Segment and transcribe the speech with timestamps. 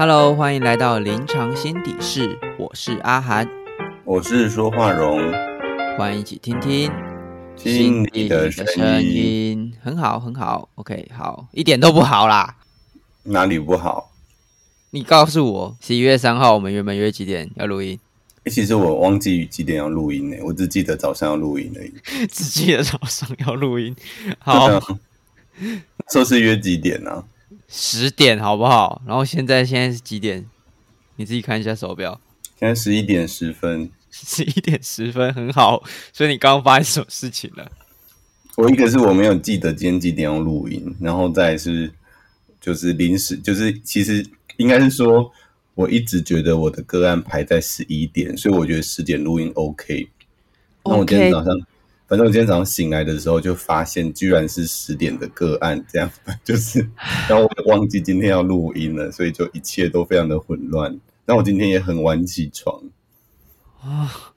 [0.00, 3.46] Hello，欢迎来到临床心底室，我是阿涵，
[4.06, 5.30] 我是说话荣，
[5.98, 6.90] 欢迎一起听听
[7.54, 9.70] 心底的声音。
[9.82, 12.56] 很好，很好，OK，好，一点都不好啦。
[13.24, 14.10] 哪里不好？
[14.88, 18.00] 你告诉我，十一月三号我们原本约几点要录音？
[18.44, 21.92] 诶其实我忘记几点要录音呢，我只记得早上要录音而已。
[22.32, 23.94] 只记得早上要录音。
[24.38, 24.66] 好，
[25.58, 27.22] 那时候是约几点呢、
[27.70, 29.00] 十点好不好？
[29.06, 30.44] 然后现在现在是几点？
[31.16, 32.20] 你自己看一下手表，
[32.58, 33.90] 现在十一点十分。
[34.10, 35.84] 十一点十分，很好。
[36.12, 37.70] 所以你刚刚发生什么事情了？
[38.56, 41.92] 我一个是我没有记得今天几点要录音，然后再是
[42.60, 45.30] 就是临时，就是其实应该是说，
[45.74, 50.08] 我一直觉得我的个案排在十一点，所以我觉得十点录音 OK。
[50.84, 51.54] 那我今天早上
[52.10, 56.10] 反正我今天早上醒来的时候就发现，居然是十点的个案，这样
[56.42, 56.80] 就是，
[57.28, 60.98] 然后我也忘记今天要录音了，所以就一切都非常的混乱。
[61.24, 62.82] 那我今天也很晚起床
[63.80, 64.34] 啊，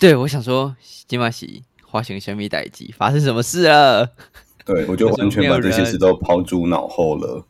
[0.00, 0.74] 对，我想说，
[1.06, 4.10] 今晚洗花型生米代机发生什么事了？
[4.64, 7.46] 对我就完全把这些事都抛诸脑后了。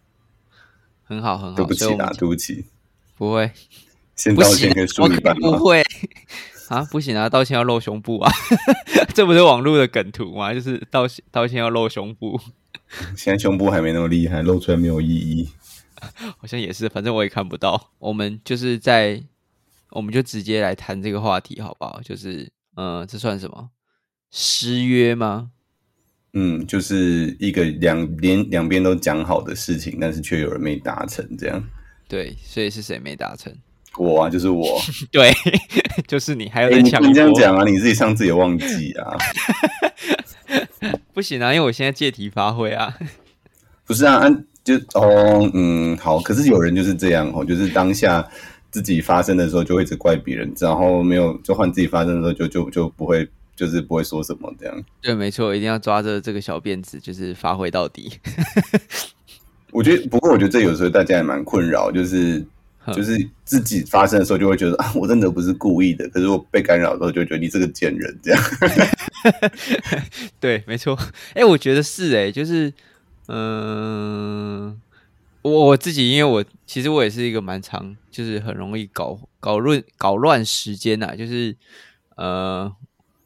[1.05, 1.57] 很好，很好。
[1.57, 2.67] 对不起啦，对不起，
[3.17, 3.51] 不会，
[4.15, 5.57] 先道歉可以输一半吗？
[5.57, 5.83] 不会
[6.75, 8.33] 啊，不行啊，道歉要露胸部啊，
[9.15, 10.53] 这不是网络的梗图吗？
[10.53, 12.41] 就是道歉道歉要露胸部，
[13.17, 15.49] 现在胸部还没那么厉害，露出来没有意义。
[16.39, 17.93] 好像也是，反正我也看不到。
[17.99, 19.23] 我们就是在，
[19.91, 22.01] 我们就直接来谈这个话题好不好？
[22.03, 23.71] 就是，呃，这算什么？
[24.31, 25.51] 失约吗？
[26.35, 31.63] 嗯，就是一个两连两边都讲好的事情，但是却有人没达成，这样。
[32.09, 33.57] 对，所以是谁没达成？
[33.99, 34.81] 我啊，就是我。
[35.11, 35.33] 对，
[36.09, 37.65] 就是你，还有哎、在抢、你这样讲啊！
[37.65, 39.17] 你自己上次也忘记啊？
[41.13, 42.97] 不行啊，因为我现在借题发挥啊。
[43.87, 46.19] 不是啊，按就哦，嗯，好。
[46.21, 48.27] 可是有人就是这样哦，就是当下
[48.71, 54.85] 自己发生的时候就会一直怪别人，然后没有就换自己发生的时候就就就不会，就是不会说什么这样。
[55.03, 58.11] 对，没错，一定要抓着这个小辫子，就是发挥到底。
[59.71, 62.47] 我觉得，不过我觉得这有时候大家也蛮困扰，就是哼
[62.93, 68.43] 就是自己发生的时候就会觉得 啊，我真的不是故意的，可是我被干扰的时候就觉得你这个贱人这样。
[70.39, 70.99] 对，没错。
[71.35, 72.73] 哎、我觉得是哎、就是，
[73.29, 74.79] 嗯、
[75.43, 81.57] 我我自己，因为我其实我也是一个蛮常，就是很容易搞搞乱搞乱时间呐、就是
[82.17, 82.71] 呃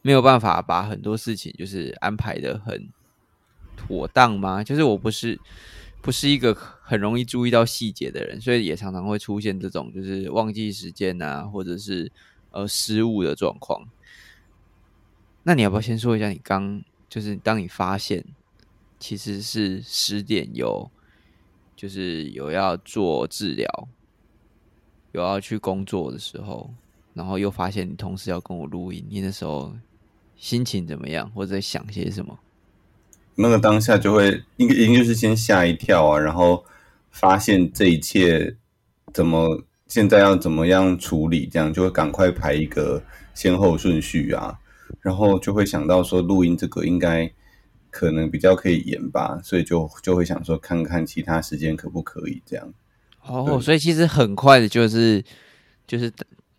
[0.03, 2.89] 没有办法把很多事情就是安排的很
[3.77, 4.63] 妥当吗？
[4.63, 5.39] 就是我不是
[6.01, 6.57] 不是一个
[6.89, 12.11] 很容易注意到细节的人，所以也常常会出现这种就是忘记时间啊，或者是
[12.51, 13.87] 呃失误的状况。
[15.43, 18.25] 那你要不要先说一下，你刚就是当你发现
[18.99, 20.91] 其实是十点有，
[21.77, 23.89] 就是有要做治疗，
[25.13, 26.73] 有要去工作的时候，
[27.13, 29.77] 然后又发现你同事要跟我录音，你那时候
[30.37, 32.39] 心情怎么样，或者在想些什么？
[33.35, 36.65] 那个当下就会应该应该就是先吓一跳啊，然后
[37.21, 38.57] 发现这一切
[39.13, 43.03] 怎么现在要怎么样处理，这样就会赶快排一个
[43.35, 44.57] 先后顺序啊，
[45.01, 47.29] 然后就会想到说录音这个应该
[47.91, 52.73] 可能比较可以延吧，所以就就会想说看看其他时间可不可以这样。
[53.27, 55.25] 哦，所以其实很快的就是
[55.89, 56.13] 就是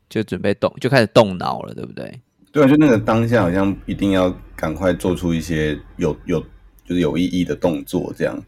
[0.09, 2.19] 就准备动，就开始动脑了，对不对？
[2.52, 6.42] 对啊，就那个当下好像一定要赶快做出一些有有
[6.84, 8.44] 就是有意义的动作，这样。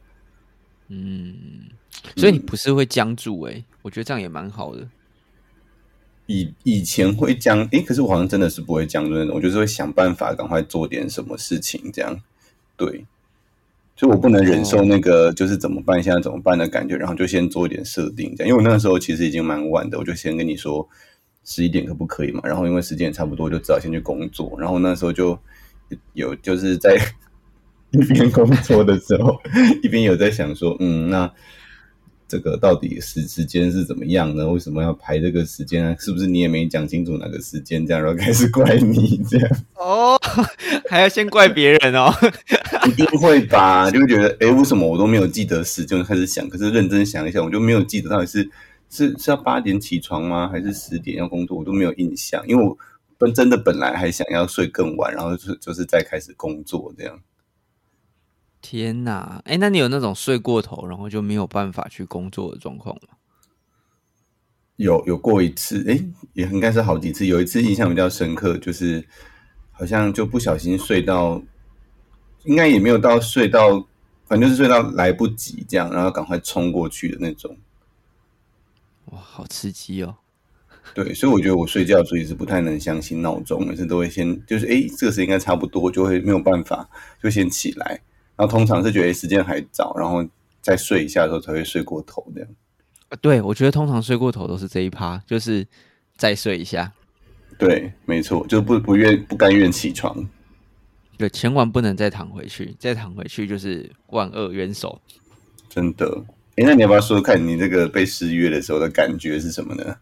[0.94, 1.69] 嗯，
[2.18, 4.85] 所以你不是会僵住诶、我觉得这样也蛮好的。
[6.28, 12.22] 以以前会僵，诶，可是我好像真的是不会僵住那种，我就是会想办法赶快做点什么事情，这样。
[12.75, 13.06] 对，
[13.96, 18.50] 所以我不能忍受那个就是怎么办，现在怎么办的感觉，然后就先做一点设定，这样。
[18.50, 20.88] 因为我那个时候其实已经蛮晚的，我就先跟你说
[21.46, 25.38] 十一点可不可以嘛，然后因为时间也差不多，就只好先去工作，然后那时候就
[26.13, 26.97] 有就是在
[28.00, 29.40] 一边工作的时候，
[29.84, 31.31] 一边有在想说，嗯，那。
[32.28, 34.48] 这个到底时时间是怎么样呢？
[34.48, 35.94] 为什么要排这个时间啊？
[36.00, 37.86] 是不是你也没讲清楚哪个时间？
[37.86, 40.18] 这样，然后开始怪你这样，哦，
[40.89, 42.10] 还要先怪别人哦。
[42.88, 43.92] 一定会吧？
[43.92, 45.98] 就会觉得，哎，为什么我都没有记得时间？
[46.00, 48.50] 就开始想，可是认真想一想，我就没有记得到底是
[48.89, 50.48] 是是要八点起床吗？
[50.48, 51.57] 还是十点要工作？
[51.57, 52.77] 我都没有印象，因为我
[53.18, 57.19] 本真的本来还想要睡更晚，然后就是就是再开始工作这样。
[58.62, 63.16] 天哪，哎，那你有那种睡过头，然后就没有办法去工作的状况吗？
[64.78, 66.04] 有有过一次，诶，
[66.34, 67.25] 也应该是好几次。
[67.25, 69.06] 有一次印象比较深刻，就是
[69.72, 71.42] 好像就不小心睡到，
[72.46, 73.86] 应该也没有到睡到，
[74.25, 77.56] 反正就是睡到来不及这样，然后赶快冲过去的那种。
[79.06, 80.16] 哇，好刺激哦！
[80.96, 86.90] 对，所以我觉得我睡觉的时候也是不太能相信闹钟，每次都会先就是哎，这个时间应该差不多，就会没有办法，
[87.22, 88.02] 就先起来。
[88.41, 90.27] 然后通常是觉得时间还早，然后
[90.61, 92.49] 再睡一下的时候才会睡过头这样。
[93.21, 95.63] 对，我觉得通常睡过头都是这一趴，就是
[96.17, 96.91] 再睡一下。
[97.59, 100.27] 对，没错，就不不愿不甘愿起床。
[101.19, 104.99] 对，千万不能再躺回去，再躺回去就是万恶元首。
[105.69, 106.23] 真的，
[106.55, 109.97] 哎，那你要不要说看你这个被失约的时候的感觉是什么呢？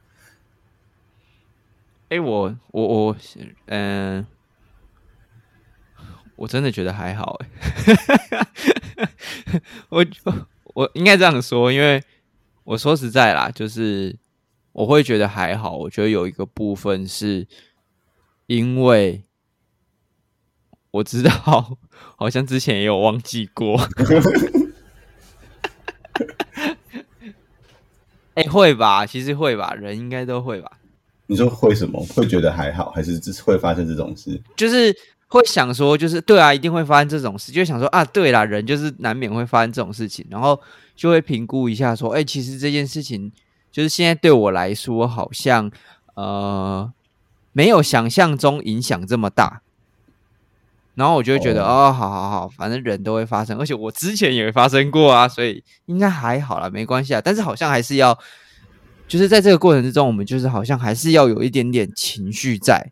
[2.07, 3.17] 哎，我我我，
[3.65, 4.25] 嗯，
[6.39, 7.39] 我真的觉得还好。
[8.99, 9.09] 哎，
[9.89, 10.05] 我
[10.73, 12.03] 我应该这样说，因为
[12.63, 14.15] 我说实在啦，就是
[14.71, 15.75] 我会觉得还好。
[15.75, 17.47] 我觉得有一个部分是
[18.47, 19.23] 因为。
[20.91, 21.77] 我知道，
[22.17, 23.79] 好像之前也有忘记过。
[28.33, 29.05] 哎， 会吧？
[29.05, 30.79] 其实会吧，人应该都会吧。
[31.27, 32.03] 你说会什么？
[32.15, 34.41] 会觉得还好，还是会发生这种事？
[34.57, 34.91] 就是
[35.29, 37.51] 会想说，就是对啊，一定会发生这种事。
[37.51, 40.59] 就想说啊，对啦，人就是难免会发生这种事情，然后
[40.95, 43.31] 就会评估一下，说，哎，其实这件事情
[43.71, 45.71] 就是现在对我来说，好像
[46.15, 46.91] 呃，
[47.53, 49.61] 没有想象中影响这么大。
[50.95, 57.21] 然后我就会觉得哦，好好好，反正人都会发生，而且我之前也发生过啊，所以应该还好啦，没关系啊。
[57.23, 58.17] 但是好像还是要，
[59.07, 62.91] 就是在这个过程之中，我们就是好像还是要有一点点情绪在，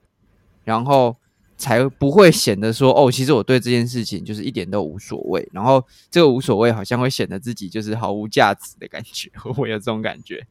[0.63, 1.17] 然后
[1.57, 5.47] 才不会显得说哦，其实我对这件事情就是一点都无所谓。
[5.51, 10.45] 然后这个无所谓好像会显得自己就是毫无价值的感觉， 会有这种感觉。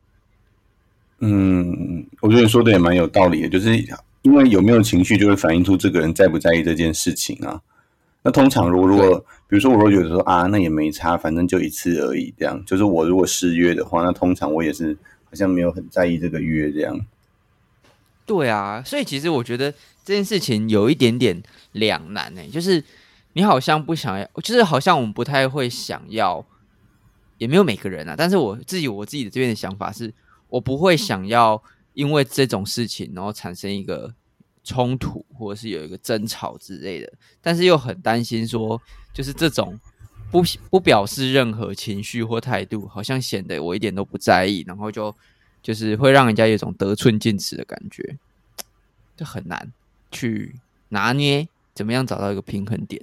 [1.21, 3.83] 嗯，我觉得你说的也蛮有道理的，就是。
[4.23, 7.63] 因为有没有情绪，就会反映出这个人在不在意这件事情啊。
[8.25, 12.61] 那通常，如果如果，比如说，我如果觉得说啊，那也没差，反正就一次而已，这样。
[12.67, 17.01] 就是我如果失约的话，那通常我也是好像没有很在意这个约这样。
[18.27, 19.73] 对啊，所以其实我觉得
[20.05, 21.43] 这件事情有一点点
[21.73, 22.85] 两难呢，就是
[23.33, 26.45] 你好像不想要，就是好像我们不太会想要，
[27.39, 28.15] 也没有每个人啊。
[28.19, 30.13] 但是我自己我自己的这边的想法是，
[30.49, 31.63] 我不会想要。
[31.97, 34.15] 因为这种事情，然后产生一个
[34.63, 38.79] 冲突，或者是有一个争吵之类的，但是又很担心说，
[39.15, 39.81] 就是这种
[40.31, 45.11] 不不表示任何情绪或态度，好像显得我一点都不在意，然后就
[45.67, 48.17] 就是会让人家有一种得寸进尺的感觉，
[49.17, 49.73] 就很难
[50.13, 50.55] 去
[50.91, 53.03] 拿捏，怎么样找到一个平衡点？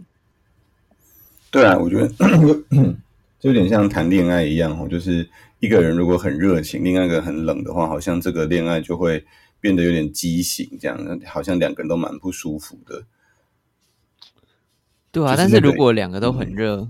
[1.52, 5.30] 对啊，我觉得就有点像谈恋爱一样哦，就是。
[5.60, 9.26] 一个人如果很热情，另外一个很冷的话，好像这个恋爱就会
[9.62, 13.06] 变得有点畸形，这样好像两个人都蛮不舒服的。
[15.10, 16.90] 对啊，但是如果两个都很热，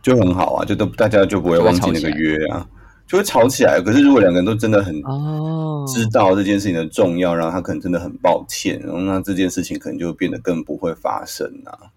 [0.00, 2.70] 就很好啊，就都大家就不会忘记那个约啊，
[3.12, 3.78] 就会吵起来。
[3.78, 11.92] 可是如果两个人都真的很哦知道这件事情的重要，然后他可能真的很抱歉，然后那这件事情可能就变得更不会发生啊。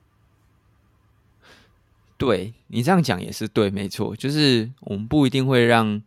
[2.17, 6.01] 对你这样讲也是对，没错，就是我们不一定会让，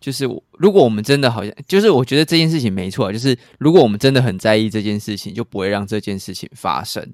[0.00, 7.12] 就是如果我们真的好像，就是我觉得这件事情没错，就是如果我们真的很在意这件事情，就不会让这件事情发生。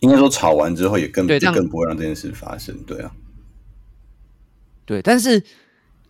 [0.00, 3.12] 应该说吵完之后也更更不会让这件事发生，对啊，
[4.84, 5.40] 对，但是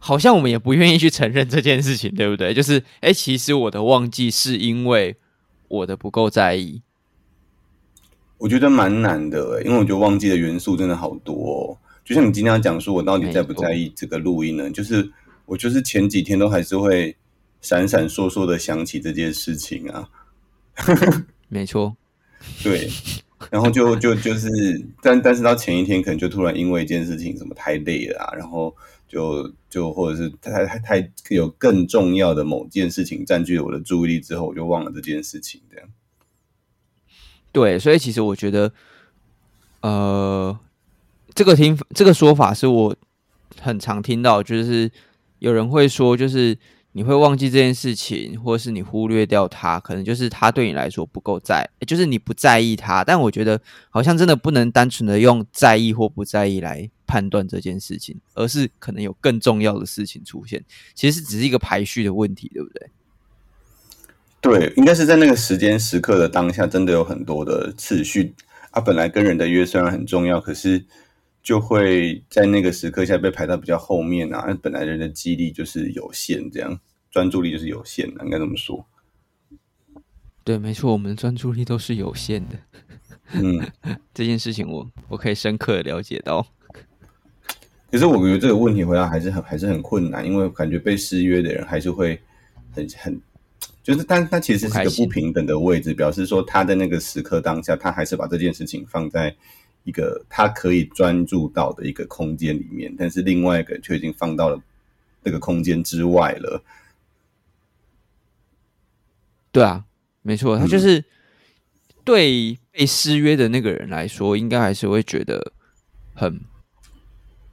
[0.04, 2.52] 好像我们也不愿意去承认这件事情，对不对？
[2.54, 5.16] 就是哎，其实我的忘记是因为
[5.68, 6.82] 我的不够在意。
[8.38, 11.32] 我觉得蛮难的，因为我觉得忘记的元素真的好多。
[11.34, 11.78] 哦。
[12.04, 14.68] 就像你今天要讲说，我到底在不在意这个录音呢？
[14.72, 15.08] 就是
[15.46, 17.16] 我就是前几天都还是会
[17.60, 20.08] 闪闪烁烁的想起这件事情啊。
[21.48, 21.96] 没错，
[22.64, 22.90] 对，
[23.50, 24.48] 然后就就就是，
[25.00, 28.74] 但但是到前一天可能就突然因为一件事情什么太累了啊，然后
[29.12, 35.86] 就就或者是太太太有更重要的某件事情占据了我的注意力之后，我就忘了这件事情，这样。
[37.52, 38.72] 对，所以其实我觉得，
[39.82, 40.58] 呃，
[41.34, 42.96] 这个听这个说法是我
[43.60, 44.90] 很常听到，就是
[45.40, 46.56] 有人会说，就是
[46.92, 53.02] 你会忘记这件事情，或者是你忽略掉它，可能就是他对你来说不够在，就是你不在意他。
[53.02, 60.62] 但我觉得好像真的不能单纯的用在意或不在意来判断这件事情，而是可能有更重要的事情出现，
[60.94, 62.90] 其实只是一个排序的问题，对不对？
[64.42, 68.34] 对，应该是在那个时间时刻的当下，真的有很多的次序
[68.72, 68.80] 啊。
[68.80, 70.84] 本来跟人的约虽然很重要，可是
[71.42, 74.46] 就会在那个时刻下被排到比较后面啊。
[74.62, 76.78] 本来人的记忆力就是有限，这样
[77.10, 78.86] 专注力就是有限的，应该这么说。
[80.44, 82.56] 对，没错，我们的专注力都是有限的。
[83.34, 83.60] 嗯，
[84.12, 86.46] 这件事情我我可以深刻的了解到。
[87.90, 92.18] 可是我觉得这个问题回答还是很还是很困难，因为感觉被失约的人还是会
[92.70, 93.20] 很很，
[93.82, 99.34] 就是但他其实是一个不平等的位置，表示说他在那个时刻当下，他还是把这件事情放在
[99.84, 104.60] 一个他可以专注到的一个空间里面，但是另外一个却已经放到了
[105.22, 106.62] 那个空间之外了。
[109.50, 109.84] 对啊，
[110.22, 111.04] 没错，他就是
[112.04, 115.52] 对被失约的那个人来说，应该还是会觉得
[116.14, 116.40] 很。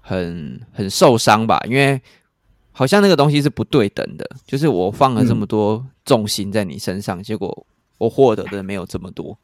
[0.02, 2.02] 很很受伤吧，因为
[2.72, 7.68] 好像那个东西是不对等的，就是我放了这么多重心在你身上，结果
[8.00, 9.38] 我获得的没有这么多。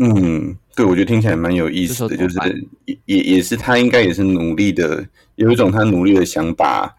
[0.00, 2.38] 嗯，对，我觉得听起来蛮有意思的，就是
[2.84, 6.94] 也也也是他应该也是努力的，有一种他努力的想把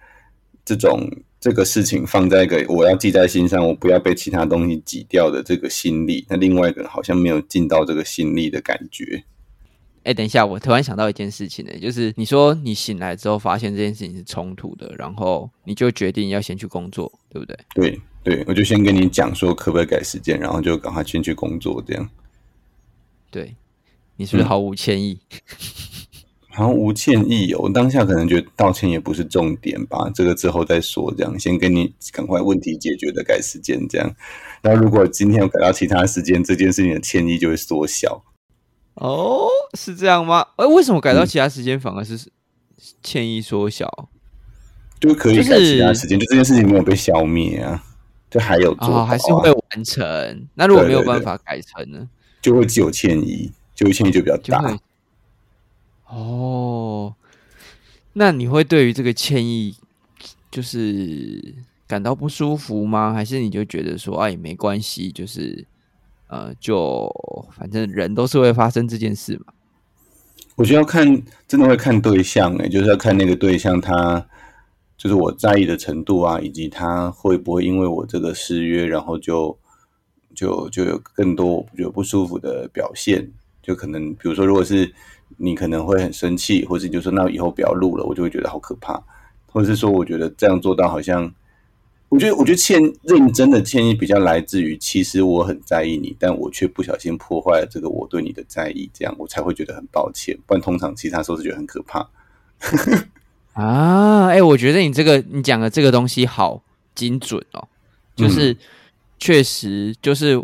[0.65, 6.25] 这种这个事情放在一个我要记在心上，我不要被其他东西挤掉的这个心力。
[6.27, 9.23] 那另外一个好像没有尽到这个心力的感觉。
[10.03, 17.57] 哎，等一下，我突然想到一件事情呢，就是你说你醒来之后发现这件事情是冲突的，然后你就决定要先去工作，对不对？
[17.75, 22.09] 对对，我就先跟你讲说可不可以改时间，然后就赶快先去工作，这样。
[23.31, 23.55] 对，
[24.17, 25.19] 你是不是毫无歉意？
[26.51, 34.13] 毫无歉意，我当下可能觉得道歉也不是重点吧，这个之后再说，这样先跟你赶快问题解决的改时间，这样。
[34.61, 38.23] 然后如果今天我改到其他时间，这件事情的歉意就会缩小。
[38.95, 40.45] 哦，是这样吗？
[40.57, 42.29] 哎，为什么改到其他时间反而是
[43.01, 44.09] 歉意缩小？
[44.99, 47.81] 就可以改其他时间，就这件事情没有被消灭啊，
[48.29, 50.47] 就还有做，还是会完成。
[50.55, 52.09] 那如果没有办法改成呢？
[52.41, 54.79] 就会只有歉意，就会歉意就比较大。
[56.07, 57.13] 哦，
[58.13, 59.75] 那你会对于这个歉意
[60.51, 61.55] 就是
[61.87, 63.13] 感到不舒服吗？
[63.13, 65.65] 还是你就觉得说，哎，没关系，就是？
[66.31, 67.11] 呃，就
[67.57, 69.51] 反正人都是会发生这件事嘛。
[70.57, 74.23] 我觉得要看，真的会看对象哎，就是要看那个对象他
[74.95, 79.57] 就是我在意的程度啊，以及他会不会因为我这个失约，然后就
[80.39, 83.29] 就就有更多觉得不舒服的表现。
[83.61, 84.93] 就可能比如说，如果是
[85.37, 89.01] 你可能会很生气，或者就说那以后不要录了，我就会觉得好可怕，
[89.47, 91.33] 或者是说我觉得这样做到好像。
[92.07, 100.35] 我觉得，我觉得歉认真的歉意比较来自于，其实我很在意你，但我却不小心破坏了这个我对你的在意，这样我才会觉得很抱歉。
[100.47, 102.09] 不然通常其他时候是觉得很可怕。
[103.53, 106.63] 啊，哎，我觉得你这个你讲的这个东西好
[106.95, 107.67] 精准哦，
[108.15, 108.57] 就是
[109.19, 110.41] 确实就是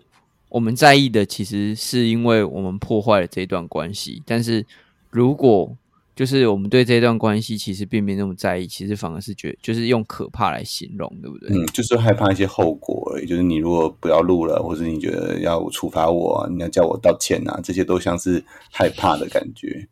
[0.49, 4.65] 我们在意的，其实是因为我们破坏了这段关系，但是
[5.09, 5.75] 如果。
[6.15, 11.49] 就是我们对这段关系其实并没那么在意，其实反而是觉就是用可怕来形容，对不对？
[11.51, 13.27] 嗯，就是害怕一些后果而已。
[13.27, 18.41] 就是你如果不要录了，或者你觉得要处罚我，你要叫我道歉啊，这些都像是
[18.71, 19.89] 害怕的感觉。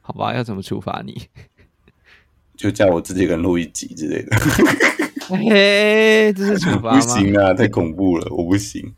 [0.00, 1.16] 好吧，要怎么处罚你？
[2.58, 4.36] 就叫我自己跟录一集之类的。
[5.34, 7.00] 嘿，这是处罚吗？
[7.00, 8.94] 不行啊，太恐怖了，我不行。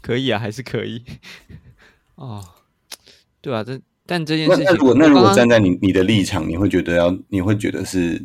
[0.00, 1.02] 可以啊，还是可以。
[2.16, 2.44] 哦，
[3.40, 3.80] 对啊，这。
[4.08, 8.22] 但这件事情，那如果那如果站在你你的立场，你会觉得要你会觉得是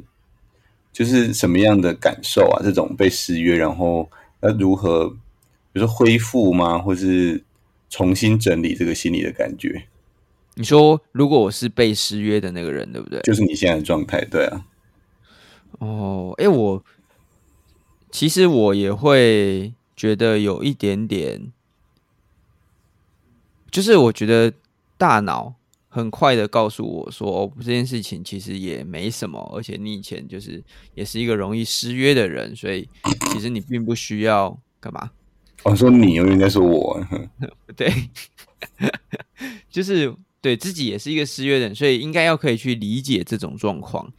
[0.93, 2.61] 就是什么样的感受啊？
[2.63, 4.07] 这种被失约，然后
[4.41, 5.09] 要如何，
[5.73, 6.77] 比如说恢复吗？
[6.77, 7.43] 或是
[7.89, 9.85] 重新整理这个心理的感觉？
[10.53, 13.19] 你说，如果我是被失约的那个人，对不对？
[13.21, 14.63] 就是你现在的状态，对啊。
[15.81, 16.83] 哦，哎，我
[18.11, 21.51] 其实我也会觉得有一点点，
[23.69, 24.53] 就是我觉得
[24.97, 25.55] 大脑。
[25.93, 32.87] 很快的告诉我说，这件事情其实也没什么，而且你以前就是也是一个容易失约的人，所以
[33.29, 35.11] 其实你并不需要干嘛。
[35.63, 36.97] 我说你，我应该说我，
[37.75, 37.91] 对，
[39.69, 44.13] 就是对自己也是一个失约的人，所以应该要可以去理解这种状况。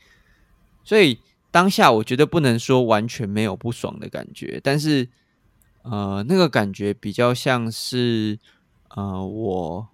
[0.84, 1.18] 所以
[1.52, 5.08] 当下我觉得不能说完全没有不爽的感觉，但是
[5.82, 8.40] 呃，那个感觉比较像是
[8.88, 9.88] 呃我。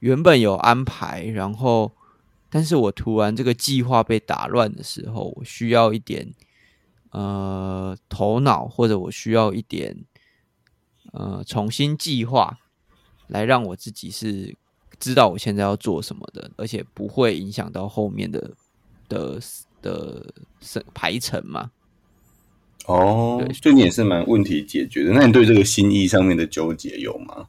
[0.00, 1.90] 原本有安排，然后，
[2.48, 6.32] 但是我突然这个计划被打乱的时候，我需要一点
[7.10, 10.04] 呃头脑，或者我需要一点
[11.12, 12.60] 呃重新计划，
[13.26, 14.56] 来让我自己是
[15.00, 18.52] 知道我现在要做什么的，而且不会影响到后面的
[19.08, 19.40] 的
[19.88, 21.70] 的排程嘛。
[22.86, 25.12] 哦，对，你也是蛮问题解决的。
[25.12, 27.48] 那你对这个心意上面的纠结有吗？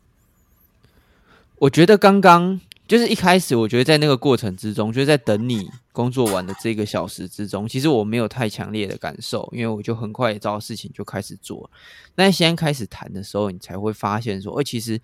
[1.60, 11.70] 我觉得刚刚就是一开始，我觉得在那个过程之中，就是在等你工作完的这个小时之中，其实我没有太强烈的感受，因为我就很快找到事情就开始做。
[12.16, 15.00] 那先开始谈的时候，你才会发现说，哦，其实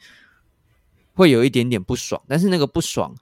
[1.13, 3.15] 会有一点点不爽，但是那个不爽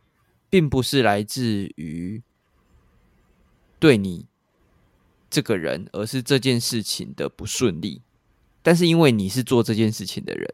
[0.50, 2.22] 并不是来自于
[3.84, 4.26] 对你
[5.30, 8.02] 这个人，而是这件事情的不顺利。
[8.62, 10.48] 但是因为你是做这件事情的人，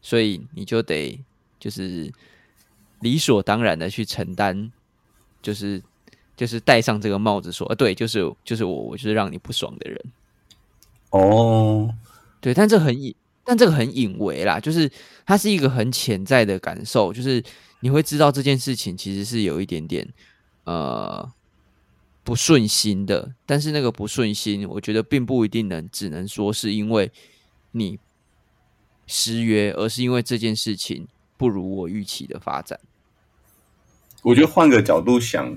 [0.00, 1.20] 所以你就得
[1.58, 2.12] 就是
[3.00, 4.70] 理所当然的去承担，
[5.42, 5.82] 就是
[6.36, 10.00] 就是戴上这个帽子，说，呃，对，就是就是我，我就是让你不爽的人。
[11.10, 11.92] 哦，
[12.40, 13.12] 对，但这很隐，
[13.42, 14.88] 但这个很隐微啦，就是
[15.24, 17.42] 它是一个很潜在的感受，就是
[17.80, 20.08] 你会知道这件事情其实是有一点点
[20.62, 21.28] 呃
[22.26, 27.12] 不顺心的，但是那个不顺心，我觉得并不一定能只能说是因为
[27.70, 28.00] 你
[29.06, 31.06] 失约，而是因为这件事情
[31.36, 32.80] 不如我预期的发展。
[34.22, 35.56] 我觉得换个角度想，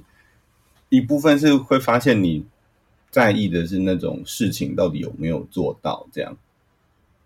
[0.89, 2.45] 一部分是会发现你
[3.09, 6.37] 在意的是那种事情到底有没有做到这样。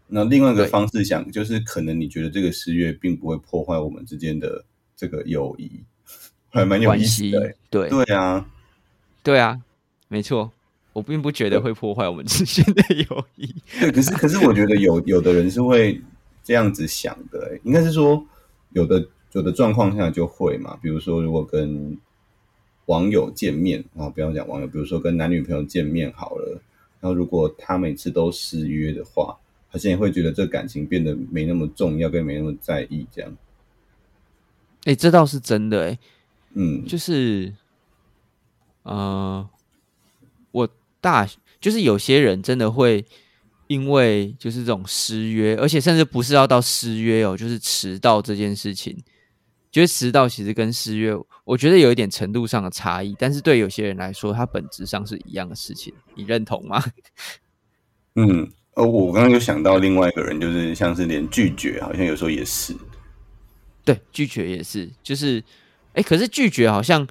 [0.08, 4.64] 那另外一个方式想，就是可能你觉得这个失约并不会破坏我们之间的
[4.96, 5.70] 这个友谊，
[6.50, 7.56] 还蛮有意思的欸。
[7.70, 8.50] 对对啊，
[9.24, 9.62] 对啊，
[10.10, 10.52] 没错，
[10.92, 13.56] 我并不觉得会破坏我们之间的友谊。
[13.80, 16.00] 对，可是可是我觉得有有的人是会
[16.44, 18.24] 这样子想的欸，应该是说
[18.72, 21.98] 有的有的状况下就会嘛，比如说如果跟
[22.88, 26.62] 网友见面啊，不要讲网友，比如说跟男女朋友见面好了，
[27.00, 29.38] 然后如果他每次都失约的话，
[29.70, 33.36] 好像也会觉得这感情变得没那么重要，跟没那么在意这样。
[34.84, 35.98] 哎、这倒是真的哎、
[36.56, 37.54] 嗯，就是，
[38.84, 39.50] 呃，
[40.52, 40.70] 我
[41.02, 41.28] 大
[41.60, 43.06] 就是有些人真的会
[43.68, 48.98] 因为就是这种失约，而且甚至不是要到失约哦，就是迟到这件事情，
[49.72, 51.14] 觉得迟到其实跟失约，
[51.46, 56.84] 我觉得有一点程度上的差异，但是对有些人来说，它本质上是一样的事情，你认同吗？
[58.16, 62.76] 嗯，呃，我刚刚有想到另外一个人，就是像是连拒绝，好像有时候也是。
[63.84, 65.44] 对，拒绝也是，就是，
[65.94, 67.08] 哎，可是拒绝好像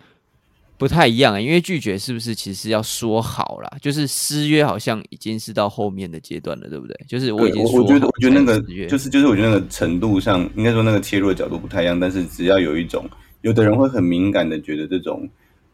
[0.83, 3.71] 不太一样、欸，因为拒绝是不是其实要说好啦？
[3.81, 7.01] 就是失约好像已经是到后面的阶段了，对不对？
[7.07, 13.09] 就是我已经说我我觉得，我觉得那个就是就是，我觉得那个程度上，应该说那个切入的角度不太一样，但是只要有一种，
[13.43, 15.25] 有的人会很敏感的觉得这种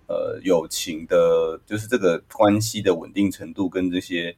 [0.09, 4.37] 呃友情的，就是这个关系的稳定程度跟这些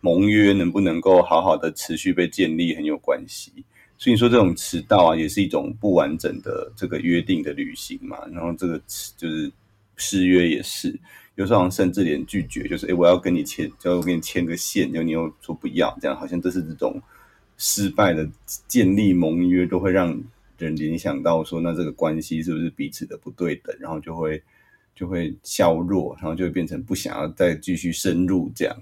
[0.00, 3.52] 盟约能不能够好好的持续被建立很有关系。
[3.96, 8.18] 所以说这种迟到啊，也是一种不完整的这个约定的履行嘛。
[8.32, 8.76] 然后这个
[9.16, 9.48] 就是
[9.98, 10.98] 失约也是，
[11.34, 17.02] 有时候甚至连拒绝，就是诶我要跟你签，就要跟你签个线，就你又说不要，这样好像这是这种
[17.58, 18.26] 失败的
[18.66, 20.18] 建立盟约，都会让
[20.56, 24.42] 人联想到说，那这个关系是不是彼此的不对等，然后就会
[24.94, 28.76] 就会削弱，然后就会变成不想要再继续深入这样。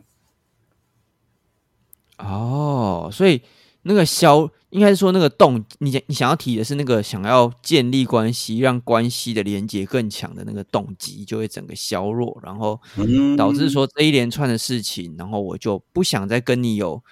[2.18, 3.42] 哦，所以
[3.86, 17.02] 那个消应该是说那个动，你想你想要提的是那个想要建立关系，让关系的连接更强的那个动机，就会整个削弱，然后嗯导致说这一连串的事情，然后我就不想再跟你有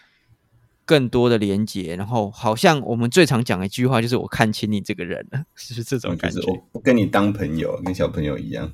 [0.85, 6.41] 更多的连接，然后好像我们最常讲的一句话就是我看清你这个人了，是 不是这种感觉？
[6.83, 8.73] 跟你当朋友，跟小朋友一样。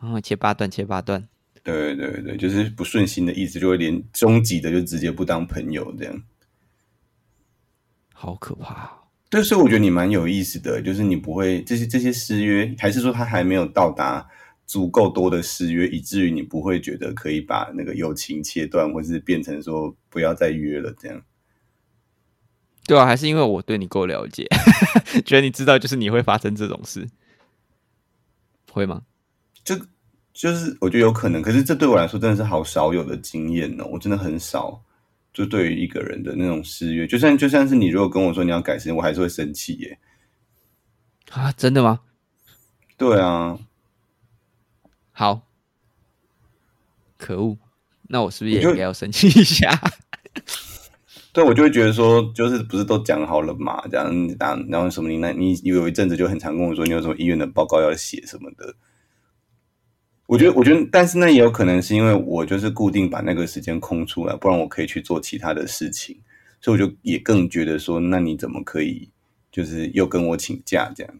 [0.00, 1.26] 然后切八段，切八段。
[1.62, 6.22] 对对对，就是不顺心的意思，就会连终极的就直接不当朋友这样。
[8.24, 8.90] 好可怕、哦！
[9.28, 14.26] 对，所以我觉得你蛮有意思的，就是你不会这些这些失约，还是说他还没有到达
[14.66, 21.20] 足够多的失约，以至于你不会觉得可以把那个友情切断，或是变成说不要再约了这样。
[22.86, 24.46] 对啊，还是因为我对你够了解，
[25.26, 27.06] 觉得你知道就是你会发生这种事，
[28.72, 29.02] 会吗？
[29.64, 29.74] 就
[30.32, 34.82] 就是我觉得有可能，可是这对我来说真的是好少有的经验哦，我真的很少。
[35.34, 39.98] 就对于一个人的那种失约，就算就算是你如果跟我说你要改时间，我还是会生气耶。
[41.32, 42.00] 啊，真的吗？
[42.96, 43.58] 对啊，
[45.10, 45.42] 好，
[47.18, 47.58] 可恶，
[48.02, 49.68] 那我是不是也应该要生气一下？
[51.34, 53.82] 对我就会觉得说，就是不是都讲好了嘛？
[53.90, 54.06] 这样，
[54.38, 58.76] 然后然后什么你那，你你有一阵子就很常跟我说，你有什么医院的报告要写什么的。
[60.34, 66.20] 我觉得，我觉得，但是那也有可能是因为我就是固定把那个时间空出来，不然我可以去做其他的事情，
[66.60, 69.10] 所以我就也更觉得说，那你怎么可以
[69.52, 71.14] 就是又跟我请假这样？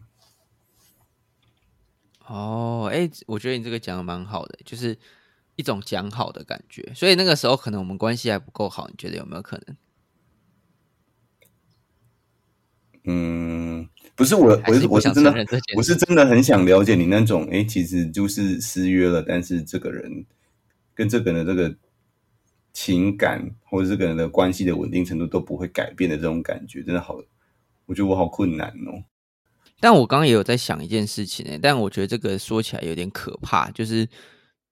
[2.27, 4.97] 哦，哎、我觉得你这个讲的蛮好的，就是
[5.55, 6.91] 一种讲好的感觉。
[6.93, 9.77] 所以那个时候可能我们关系还不够好，你觉得有没有可能？
[13.07, 15.33] 嗯，不是我，我是我是真的
[15.75, 20.25] 我是真的很想了解你那种，哎，其实就是失约了，但是这个人
[20.93, 21.75] 跟这个人的这个
[22.71, 27.17] 情感或者这个人的关系的稳定程度都不会改变的这种感觉，真的好，
[27.85, 29.03] 我觉得我好困难哦。
[29.81, 34.07] 但我刚刚也有在想一件事情诶，但我觉得这个说起来有点可怕，就是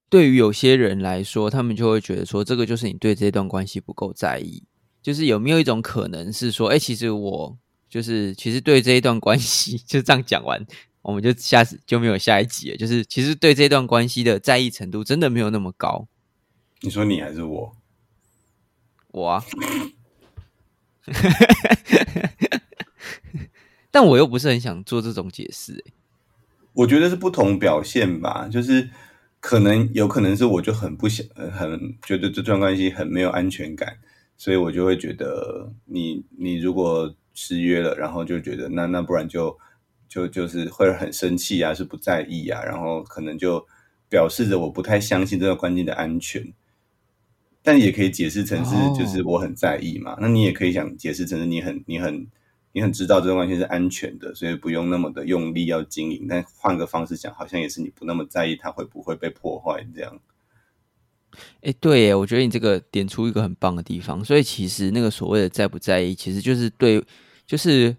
[0.09, 4.63] 对于有些人来说，他们就会觉得说，这个就是你对这段关系不够在意。
[5.01, 7.57] 就是有没有一种可能是说，哎，其实我
[7.93, 10.65] 就是其实对这一段关系， 就这样讲完，
[11.03, 12.75] 我们就下次就没有下一集了。
[12.75, 16.07] 就是其实对这段关系的在意程度真的没有那么高。
[16.81, 17.77] 你说你还是我？
[19.13, 19.43] 我啊。
[23.91, 25.85] 但我又不是很想做这种解释。
[26.73, 28.89] 我觉得是不同表现吧，就是
[29.39, 33.99] 可能有可能是我就很不想，很觉得这段关系很没有安全感。
[34.35, 39.57] 所以我就会觉得，你你如果失约了，然后就觉得那那不然就
[40.07, 43.65] 就就是会很生气啊，是不在意啊，然后可能就
[44.09, 46.53] 表示着我不太相信这个关系的安全，
[47.63, 50.17] 但也可以解释成是就是我很在意嘛。
[50.21, 52.27] 那你也可以想解释成是你很你很
[52.71, 56.27] 你很知道这段关系是安全的，所以不用那么的用力要经营。
[56.29, 60.19] 但换个方式讲，好像也是你不那么在意它会不会被破坏这样。
[61.63, 67.01] 哎，对耶，我觉得你这个点出一个很棒的地方，所以其实那个所谓的在不在意，其实就是对，
[67.47, 67.95] 就是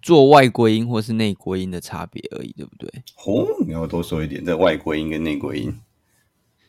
[0.00, 2.88] 做外归因或是内归因的差别而已，对不对？
[3.26, 5.74] 哦，你要多说一点，在外归因跟内归因，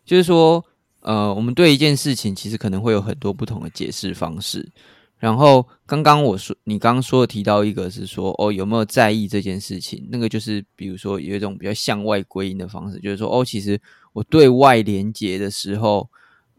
[0.06, 0.64] 就是说，
[1.00, 4.70] 呃，我们对一件事情其实可能会有很多不同的解释方式。
[5.18, 10.06] 然后刚刚我说，你刚刚说的提到一个是说，哦，有没有在意这件事情？
[10.12, 13.80] 那个就是比如说有一种比较向外归因的方式，就是说，哦，其实
[14.12, 16.10] 我对外连接的时候，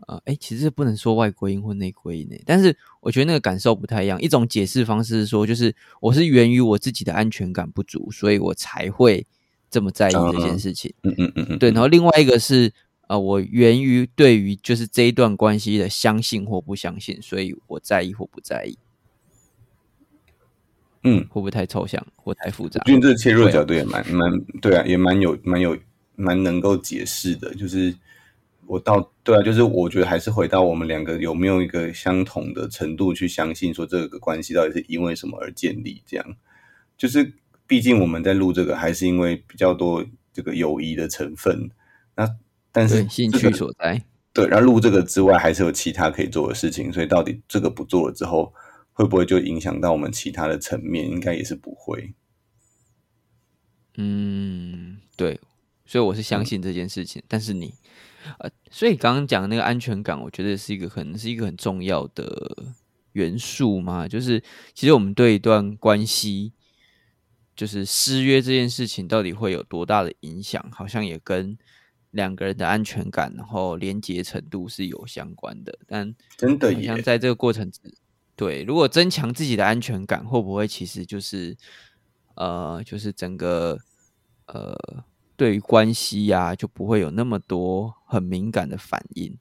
[0.06, 4.20] 呃，哎，其实不能说外归因或内归因诶，但是我觉得那个感受不太一样。
[4.20, 9.26] 一种解释方式是说，就是我是源于我自己的安全感不足，所以我才会
[9.70, 10.92] 这么在意这件事情。
[11.02, 11.70] 嗯嗯嗯嗯，对。
[11.70, 12.72] 然后另外一个是。
[13.06, 18.78] 呃，我源于对于就是这一段关系的相信或不相信，所以我在意或不在意。
[21.02, 22.82] 嗯，会不会太抽象或太复杂？
[22.86, 25.76] 因为这个切入角度也蛮蛮对啊，也蛮有蛮有
[26.16, 27.54] 蛮能够解释的。
[27.56, 27.94] 就是
[28.66, 36.02] 我到对啊，就是我觉得还是回到我们两个有没有一个相同的程度去相信说这个关系到底是因为什么而建立？
[36.06, 36.36] 这样
[36.96, 37.32] 就是
[37.66, 41.70] 毕竟我们在录这个还是因为比较多这个友谊的成分。
[42.16, 42.28] 那
[42.70, 46.92] 但是兴趣所在，对，然后录这个之外，还是有其他可以做的事情。
[46.92, 48.52] 所以到底这个不做了之后，
[48.92, 51.08] 会不会就影响到我们其他的层面？
[51.08, 52.12] 应该也是不会。
[53.96, 55.38] 嗯，对，
[55.86, 57.22] 所以我是相信这件事情。
[57.28, 57.74] 但是你，
[58.38, 62.64] 呃，所以刚刚讲的那个安全感，我觉得是一个可能是一个很重要的
[63.12, 64.06] 元素嘛。
[64.06, 64.42] 就是
[64.74, 66.52] 其实我们对一段关系，
[67.54, 70.64] 就是失约这件事情，到底会有多大的影响？
[70.72, 71.56] 好像也跟。
[72.14, 77.68] 两个人的安全感，然后连接程度是有相关的，但真的好像在这个过程，
[78.36, 81.56] 对，如果增强自己的安全感，会不会其实就是
[82.36, 83.76] 呃，就是整个
[84.46, 84.76] 呃，
[85.36, 89.36] 对于关系呀，就不会有那么多很敏感的反应？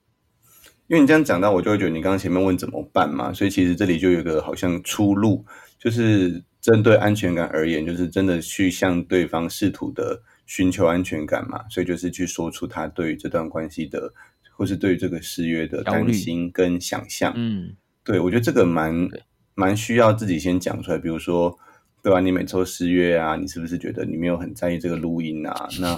[0.87, 5.45] 因为你这样讲到，我就会觉得你刚刚前面问怎么办嘛，所以其实这里就有一个好像出路，
[5.79, 10.21] 就是针对安全感而言，就是真的去向对方试图的。
[10.45, 14.13] 寻求安全感嘛，所以就是去说出他对于这段关系的，
[14.57, 17.31] 或是对于这个失约的担心跟想象。
[17.33, 19.07] 嗯，对我觉得这个蛮
[19.55, 20.97] 蛮需要自己先讲出来。
[20.97, 21.57] 比如说，
[22.03, 22.19] 对吧？
[22.19, 25.67] 你每周失约啊，你是不是觉得你没有很在意这个录音啊？
[25.79, 25.97] 那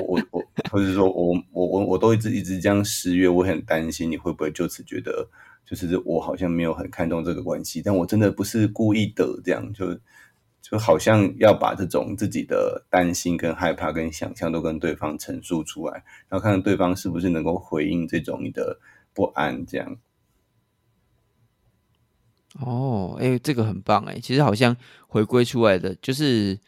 [0.00, 5.28] 我我我，或者说我我我我都一直一直这样失约，我很担心你会不会就此觉得，
[5.64, 9.98] 就是我好像没有很看重这个关系，但我真的不是故意的，这样就。
[10.62, 18.78] 就好像要把这种自己的担心、跟害怕、跟想象都跟对方陈述出来，然后看看对方是不是能够回应这种你的
[19.12, 19.98] 不安，这样。
[22.60, 24.18] 哦，哎，这个很棒哎！
[24.20, 26.58] 其实好像回归出来的，就是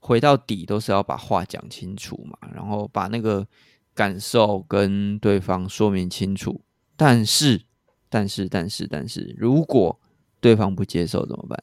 [0.00, 3.46] 回到底都是要把话讲清楚嘛，然后把那个
[3.94, 6.62] 感受跟对方说明清楚。
[6.96, 7.62] 但是，
[8.08, 10.00] 但是，但是，但是，如果
[10.40, 11.62] 对方不接受怎么办？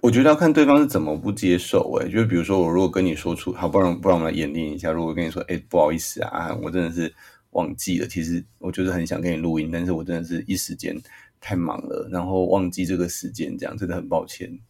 [0.00, 4.90] 我觉得要看对方是怎么不接受，哎，就比如说我如果跟你说出，好，不然不然我们来演练一下。
[4.90, 7.14] 如果跟你说，哎，不好意思啊，我真的是
[7.50, 8.06] 忘记了。
[8.06, 10.96] 其实我就是很想跟你录音，但是我真的是一时间
[11.40, 14.60] 太忙了，然后忘记这个时间，这样真的很抱歉。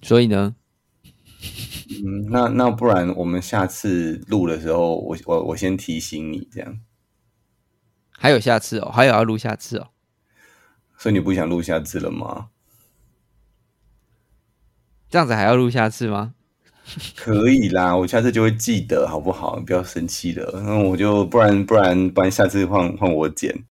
[0.00, 0.56] 所以呢，
[2.04, 6.80] 嗯，那那不然我们下次录的时候，我我我先提醒你，这样。
[8.10, 9.90] 还有下次哦，还有要录下次哦。
[10.96, 12.50] 所以你不想录下次了吗？
[15.08, 16.34] 这样子还要录下次吗？
[17.16, 19.60] 可以啦，我下次就会记得，好不好？
[19.60, 23.64] 不要生气了，那我就不然不然不然下次换换我剪。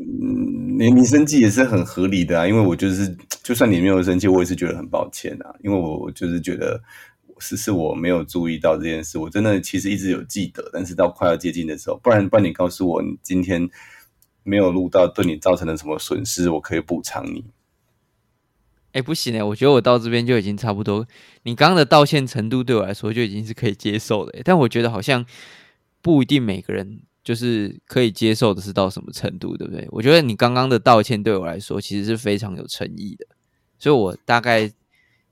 [0.00, 6.80] 嗯，你你生气也是很合理的啊，因为我就是就算你没有生气，我也是觉得很抱歉啊，因为我就是觉得
[7.40, 13.68] 是是我没有注意到这件事，我真的其实一直有记得，但是到快要接近的时候，不然不然你告诉我你今天
[14.44, 17.44] 没有录到，对你造成了什么损失，我可以补偿你。
[18.92, 21.04] 哎，不行哎，我觉得我到这边就已经差不多，
[21.42, 25.26] 你刚刚的道歉程度对我来说就已经是可以接受的，但我觉得好像
[26.00, 27.00] 不一定每个人。
[27.28, 29.86] 就是可以接受的是到什么程度，对不对？
[29.90, 33.26] 我觉得你刚刚的道歉对我来说其实是非常有诚意的，
[33.78, 34.72] 所以我大概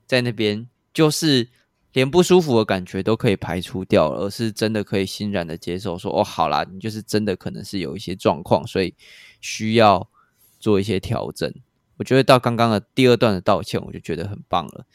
[0.05, 1.49] 在那边就是
[1.93, 8.93] 连不舒服的感觉都可以排除掉了，而是真的可以欣然的接受，说哦，好啦，你就是真的可能是有一些状况，所以
[9.41, 10.07] 需要
[10.59, 11.51] 做一些调整。
[11.97, 14.85] 我觉得到刚刚的第二段的道歉，我就觉得很棒了。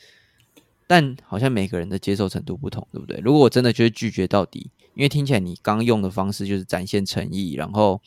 [0.86, 3.18] 但好像每个人的接受程度不同，对不对？
[3.24, 4.70] 如果我真的就是拒绝到底。
[4.94, 8.00] 因为听起来你刚用的方式就是展现诚意，然后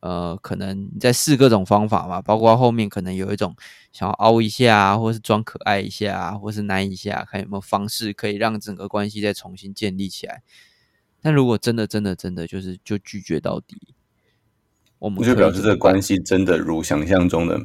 [0.00, 3.54] 呃，可能你在试各种方法嘛，包括后面可能有一种
[3.92, 10.42] 想要凹一下，啊或是装可爱一下，啊或是难一下，看有没有方式可以让整个关系再重新建立起来。
[11.20, 13.94] 但如果真的真的真的就是就拒绝到底，
[14.98, 17.60] 我们就表示这个关系真的如想象中的。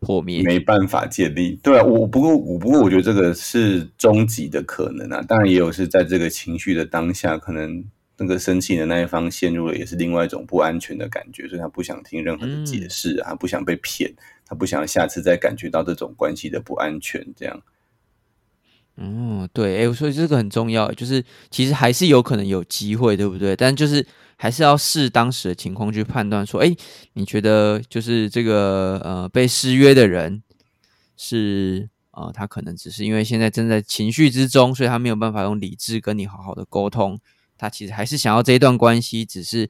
[0.00, 7.84] 破灭没办法建立，对啊，我不过我不过我觉得这个是终极的可能啊，当然也有是在这个情绪的当下，可能
[8.16, 14.10] 那个生气的那一方陷入了也是另外一种不安全的感觉，所以他不想听任何的解释啊，不想被骗，
[14.46, 17.62] 他不想下次再感觉到这种关系的不安全，这样。
[18.96, 23.54] 嗯，对，哎，所以这个很重要，就是其实还是有可能有机会，对不对？
[23.54, 24.06] 但就是。
[24.42, 26.74] 还是要视当时的情况去判断，说，哎，
[27.12, 30.42] 你觉得就是这个呃被失约的人
[31.14, 37.20] 是啊，他可能只是因为现在正在情绪之中，所以他没有办法用理智跟你好好的沟通。
[37.58, 39.68] 他其实还是想要这一段关系，只是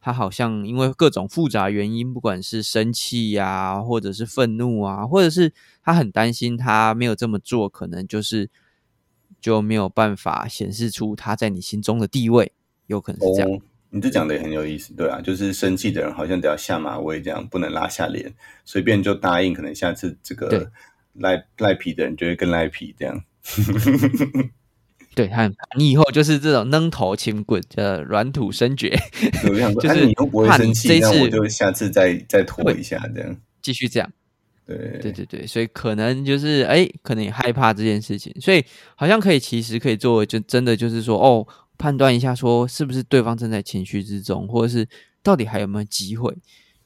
[0.00, 5.52] 他好像因为各种复杂原因，不管是生气呀，或者是愤怒啊，或者是
[5.82, 8.48] 他很担心他没有这么做，可能就是
[9.38, 12.52] 就没有办法显示出他在你心中的地位，
[12.86, 13.60] 有可能是这样。
[13.96, 18.30] 你这讲的也很有意思，对啊，就是生气的人好像得要下马威，这样不能拉下脸，
[18.62, 20.70] 随便就答应，可能下次这个
[21.14, 23.24] 赖赖皮的人就会更赖皮，这样。
[25.16, 28.94] 对，他你以后就是这种扔头轻棍，叫软土生绝。
[29.80, 34.12] 就是你又不会生气，那我就下次再再拖一下，这样继续这样。
[34.66, 38.62] 对对对对，所以可能就是哎，可能也害怕这件事情，所以
[38.94, 41.48] 好像可以，其实可以做，就真的就是说哦。
[41.78, 44.88] 判断一下，说是不是对方正在情绪之中，或者是
[45.22, 46.36] 到底还有没有机会？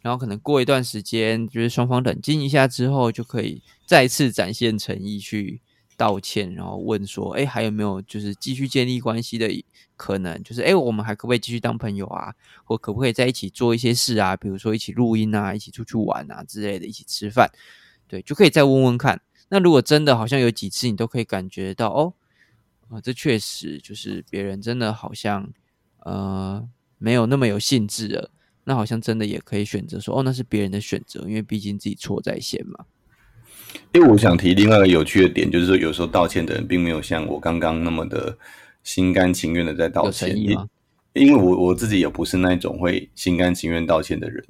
[0.01, 5.61] 然后可能过一段时间，就是双方冷静一下之后，就可以再次展现诚意去
[5.97, 9.47] 道歉，然后问说：“哎，还有没有就是继续建立关系的
[9.97, 10.43] 可能？
[10.43, 12.33] 就是哎，我们还可不可以继续当朋友啊？
[12.65, 14.35] 或可不可以在一起做一些事啊？
[14.35, 17.51] 比如说一起录音啊，一起出去玩啊之类的，一起吃饭，
[18.09, 19.21] 对，就可以再问问看。
[19.51, 22.15] 那如果真的好像有几次你都可以感觉到哦。”
[22.91, 25.49] 啊，这确实就是别人真的好像
[26.01, 28.33] 呃没有那么有兴致了，
[28.65, 32.85] 那好像真的也可以选择说哦，那是别人的选择，因为毕竟自己错在先嘛。
[33.93, 38.37] 因为我想提另外一个有趣的点，就是说有时候道歉的人并没有像我刚刚那么的
[38.83, 40.37] 心甘情愿的在道歉，
[41.13, 44.45] 因为我我自己也不是那种会心甘情愿道歉的人。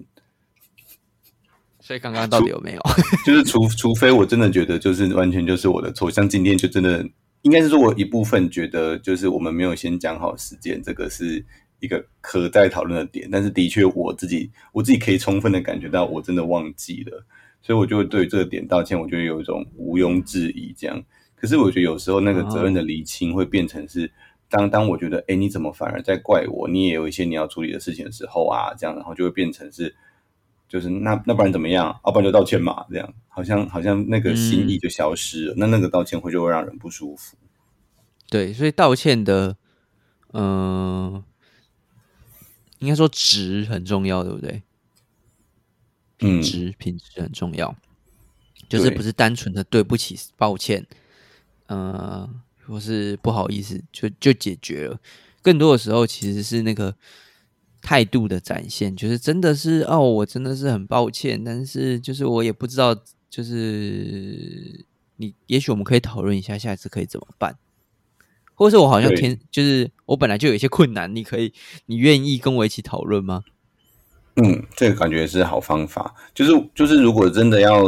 [1.79, 2.81] 所以刚刚到底有没有？
[3.27, 7.07] 就是除除非我真的觉得就是完全就是我的错，像今天就真的。
[7.43, 11.45] 应该是说，我一部分觉得就是我们没有先讲好时间，这个是
[11.81, 13.29] 一个可再讨论的点。
[13.31, 17.25] 但是的确，我自己我自己可以充分的感觉到，我真的忘记了，
[17.63, 19.01] 所以我就会对这个点道歉。
[19.01, 21.03] 我觉得有一种毋庸置疑这样。
[21.35, 24.13] 可是我觉得有时候那个责任的厘清会变成是，
[24.51, 26.69] 当当我觉得，哎，你怎么反而在怪我？
[26.69, 29.95] 你也有一些你要处理的事情的时候啊，这样，然后就会变成是。
[30.71, 32.01] 就是那那不然怎么样？
[32.07, 35.55] 要不然就道歉嘛，这样好像好像那个心意就消失了。
[35.57, 37.37] 那那个道歉会就会让人不舒服。
[38.29, 39.57] 对，所以道歉的，
[40.33, 41.25] 嗯，
[42.79, 44.63] 应该说值很重要，对不对？
[46.17, 47.75] 品质品质很重要，
[48.69, 50.87] 就是不是单纯的对不起、抱歉，
[51.67, 52.31] 呃，
[52.65, 55.01] 或是不好意思就就解决了。
[55.43, 56.95] 更多的时候其实是那个。
[57.83, 62.95] 态度的展现，就是真的是哦，我真的是很抱歉，但是就是我也不知道，
[63.29, 64.85] 就是
[65.17, 67.57] 你，也许我们可以讨论一下，下一次可以怎么办，
[68.55, 71.53] 或者是我好像天，就是我本来就有一些困难，你可以，
[71.87, 73.45] 你愿意跟我一起讨论吗？
[74.37, 77.85] 嗯，这个感觉是好方法，就是就是，如果真的要，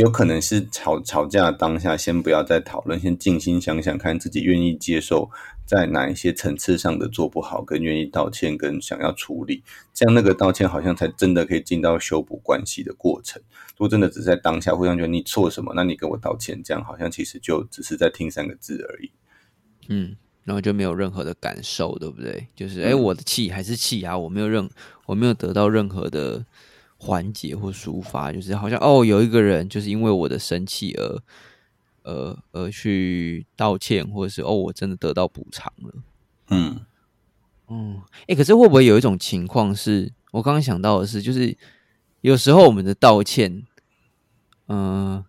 [0.00, 5.30] 有可能是吵吵架当下，先不要再讨论，先静心想想看，自己愿意接受
[5.64, 13.40] 在哪一些层次上的做不好，跟愿意道歉，跟想要处理，这样那个道歉好像才真的可以进到修补关系的过程。
[13.76, 19.10] 如果真的只在当下互相觉得你错什么，那你跟我道歉，这样好像其实就只是在听三个字而已。
[19.88, 22.48] 嗯，然后就没有任何的感受，对不对？
[22.56, 24.68] 就是哎，我的气还是气啊，我没有任
[25.06, 26.44] 我没有得到任何的
[27.04, 31.22] 缓解或抒发，就是好像哦，有一个人就是因为我的生气而。
[32.04, 35.94] 呃，而去道歉，或者是哦，我真的得到补偿了。
[36.50, 36.84] 嗯
[37.66, 41.56] 嗯，哎，可是会不会有一种情况是，我刚刚想到的是，就是
[42.20, 43.64] 有时候我们的道歉，
[44.68, 45.24] 嗯，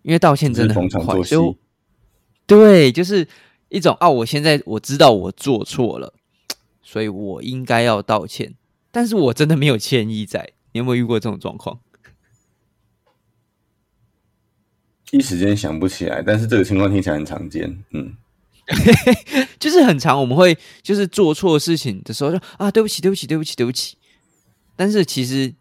[0.00, 1.54] 因为道歉真的很快，就
[2.46, 3.28] 对，就是
[3.68, 6.14] 一种啊，我现在我知道我做错了，
[6.80, 8.54] 所以我应该要道歉，
[8.96, 10.54] 但是我真的没有歉意在。
[10.72, 11.78] 你有没有遇过这种状况？
[15.10, 17.84] 一时间想不起来，但是这个情况听起来很常见。
[17.90, 18.16] 嗯，
[19.60, 23.98] 就是很常，我们会就是做错事情的时候，就啊，对不起，对不起，对不起，对不起。
[24.74, 25.54] 但是其实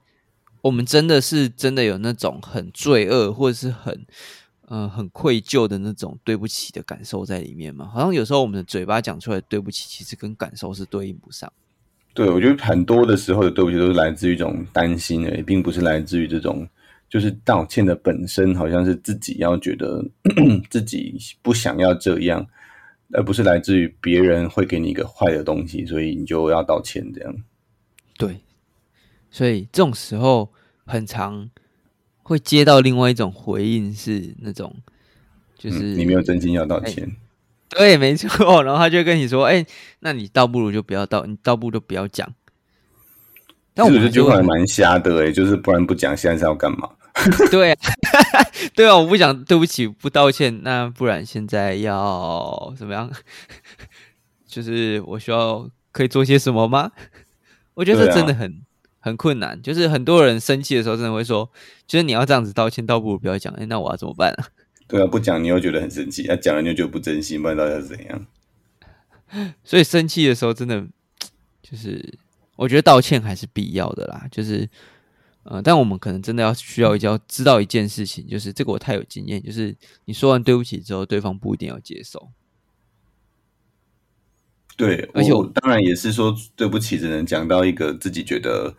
[0.62, 4.06] 我们真的是真的有那种很罪恶，或者是很
[4.62, 7.86] 呃很愧疚的那种对不起的感受在里面嘛？
[7.94, 11.52] 好像有时候我们的嘴巴讲出来对不起，其实跟感受是对应不上。
[12.16, 16.68] 对，我觉得很多的时候的对不起都是来自于一种担心而已，并不是来自于这种。
[17.08, 20.04] 就是道歉的本身，好像是自己要觉得
[20.70, 22.46] 自己不想要这样，
[23.14, 27.36] 而不是来自于别人会给你一个坏的东西，所以你就要道歉这样。
[28.18, 28.40] 对，
[29.30, 30.52] 所以这种时候
[30.84, 31.50] 很常
[32.24, 34.76] 会接到另外一种回应，是那种
[35.58, 37.16] 就是你没有真心要道歉。
[37.78, 38.64] 对，没错。
[38.64, 39.66] 然后他就跟你说：“哎，
[40.00, 42.34] 那你倒不如就不要道，你倒不如就不要讲。”
[43.76, 46.90] 但我觉得这句话蛮瞎的哎，就是不然不讲，现在是要干嘛？
[47.52, 47.78] 对，
[48.76, 53.12] 对啊，我不讲，对不起，不道歉，那不然现在要怎么样？
[54.48, 56.92] 就是我需要可以做些什么吗？
[57.74, 58.62] 我觉得这真的很
[59.00, 59.62] 很困难。
[59.62, 61.50] 就是很多人生气的时候，真的会说，
[61.86, 63.54] 就是你要这样子道歉，倒不如不要讲。
[63.56, 64.48] 哎，那我要怎么办啊？
[64.88, 68.26] 对啊，不讲你又觉得很生气，那讲了你又觉得不真心，不然到底是怎样？
[69.64, 70.88] 所以生气的时候，真的
[71.62, 72.20] 就是。
[72.58, 74.70] 我觉得道歉还是必要的啦，就是，
[75.44, 82.30] 呃，但我们可能真的要需要一要知道一件事情，就是这个我太有经验，就是你说完对不起之后，对方不一定要接受。
[84.78, 88.74] 对，而且我当然也是说对不起，只能讲到一个自己觉得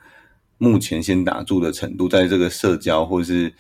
[0.56, 3.52] 目前先打住的程度，在这个社交或是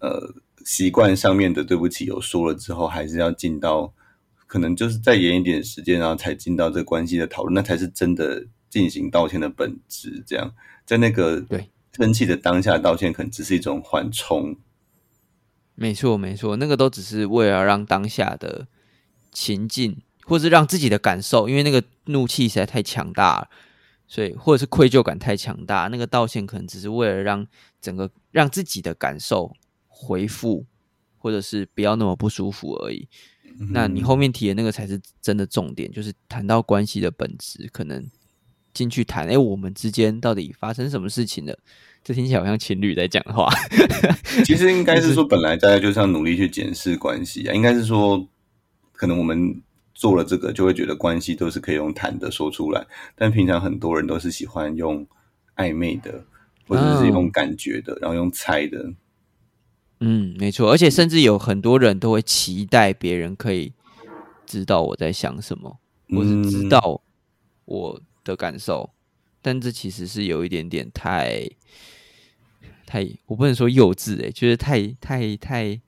[0.00, 3.92] 呃习惯上面的对不起有说了之后，还是要进到
[4.46, 8.46] 可能就是再延一点时间，然后才进到这关系的讨论，那才是真的。
[8.70, 10.52] 进行道歉的本质，这样
[10.84, 14.56] 在那个对生气的当下道歉，可能只是一种缓冲。
[15.76, 18.66] 没错，没错，那个都只是为了让当下的
[19.30, 23.48] 情境，或是让自己的感受，因为那个怒气实在太强大了，
[24.08, 27.46] 所以或者是愧疚感太强大，那个道歉可能只是为了让
[27.80, 29.54] 整个让自己的感受
[29.94, 30.66] 回复，
[31.18, 33.08] 或者是不要那么不舒服而已。
[33.70, 38.10] 那你后面提的那个才是真的重点，就是谈到关系的本质，可能。
[38.74, 41.56] 进去谈，哎，我们之间到底发生什么事情了？
[42.02, 43.48] 这听起来好像情侣在讲话。
[44.44, 47.54] 其实应该是说，本来大家就是要努力去检视关系啊。
[47.54, 48.26] 应该是说，
[48.90, 49.62] 可能我们
[49.94, 52.84] 做了这个，就会觉得关系都是可以用谈的说出来。
[53.14, 55.06] 但平常很多人都是喜欢用
[55.54, 56.24] 暧昧的，
[56.66, 58.92] 或者是用感觉的，然后用猜的。
[60.04, 60.70] 嗯，没错。
[60.70, 63.72] 而且甚至有很多人都会期待别人可以
[64.46, 65.78] 知道我在想什么，
[66.10, 67.00] 或是知道
[67.64, 68.00] 我。
[68.24, 68.88] 的感受，
[69.42, 71.46] 但这其实是有一点点太
[72.86, 75.78] 太，我不能说幼稚诶，就是太太太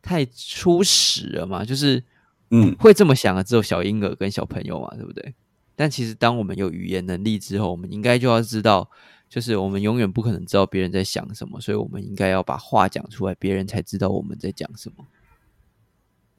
[0.00, 2.02] 太初始了嘛，就是
[2.48, 5.34] 嗯，会这么想的只有小婴儿跟小朋友嘛，对不对？
[5.76, 8.88] 但其实当我们有语言能力之后，我们应该就要知道，
[9.34, 15.04] 就是我们永远不可能知道别人在想什么，所以我们应该要把话讲出来，别人才知道我们在讲什么。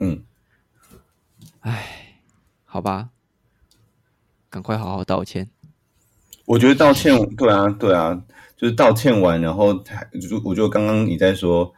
[0.00, 0.24] 嗯，
[1.60, 2.22] 哎，
[2.64, 3.10] 好吧。
[4.48, 5.46] 赶快好好道歉。
[6.46, 8.24] 我觉得道歉，对啊，对啊，
[8.56, 11.70] 就是道歉完，然后就我就刚刚你在说，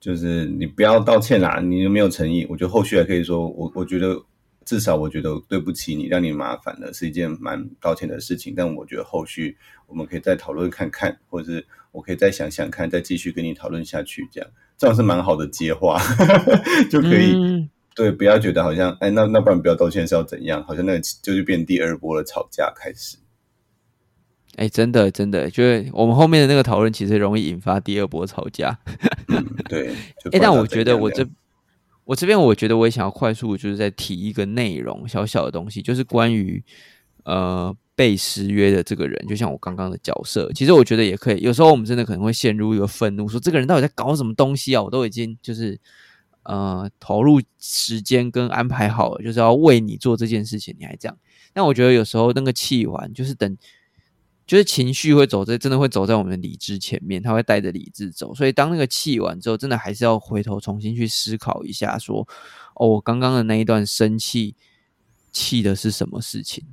[0.00, 2.46] 就是你不要道歉啦，你没有诚意。
[2.50, 4.22] 我觉得后续还可以说，我我觉得
[4.64, 8.54] 至少我觉得对不起你，让你麻烦了，是一件蛮抱歉的事情。
[8.56, 9.56] 但我觉得后续
[9.86, 16.00] 我们可以再讨论看看，或者是我可以再想想看，再继续跟你讨论下去，这样这样是蛮好的接话，
[16.90, 17.68] 就可以。
[17.94, 20.64] 对，不要觉得好像，哎，那那不然不要道歉是要怎样？
[20.64, 23.18] 好像那个就是变第二波的吵架开始。
[24.56, 28.78] 哎，真的真的，就是我们后面的那个讨论，其实容易引发第二波吵架。
[29.68, 29.88] 对，
[30.32, 31.26] 哎，但我觉得我这
[32.04, 36.62] 我这边我觉得我也想要快速就是在提一个内容，小小的东西，就是关于
[37.24, 41.40] 呃被失约的这个人，就像我刚刚的角色，其实我觉得也可以。
[41.40, 44.82] 有时候我们真的可能会陷入一个愤怒，说这个人到底在搞什么东西啊？
[44.82, 45.78] 我都已经就是
[46.42, 51.16] 呃投入时间跟安排好了，就是要为你做这件事情，你还这样。
[51.52, 53.56] 但我觉得有时候那个气完，就是等。
[54.46, 58.34] 就是情绪会走在，真的会走在我们的理智前面，他会带着理智走。
[58.34, 62.26] 所以当那个气完之后，真的还是要回头重新去思考一下，说：
[62.74, 64.54] 哦，我刚刚的那一段生气，
[65.32, 66.64] 气的是什么事情？